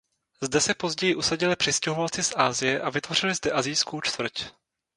[0.41, 4.43] Zde se později usadili přistěhovalci z Asie a vytvořili zde Asijskou čtvrť.